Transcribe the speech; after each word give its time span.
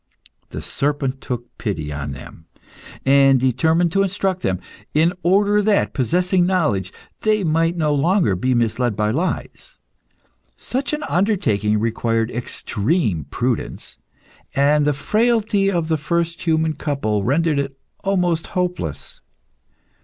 The 0.49 0.63
serpent 0.63 1.21
took 1.21 1.55
pity 1.59 1.93
on 1.93 2.11
them, 2.13 2.47
and 3.05 3.39
determined 3.39 3.91
to 3.91 4.01
instruct 4.01 4.41
them, 4.41 4.59
in 4.95 5.13
order 5.21 5.61
that, 5.61 5.93
possessing 5.93 6.43
knowledge, 6.43 6.91
they 7.19 7.43
might 7.43 7.77
no 7.77 7.93
longer 7.93 8.35
be 8.35 8.55
misled 8.55 8.95
by 8.95 9.11
lies. 9.11 9.77
Such 10.57 10.91
an 10.93 11.03
undertaking 11.07 11.79
required 11.79 12.31
extreme 12.31 13.25
prudence, 13.25 13.99
and 14.55 14.85
the 14.85 14.93
frailty 14.93 15.69
of 15.69 15.87
the 15.87 15.97
first 15.97 16.41
human 16.41 16.73
couple 16.73 17.23
rendered 17.23 17.59
it 17.59 17.77
almost 18.03 18.47
hopeless. 18.57 19.21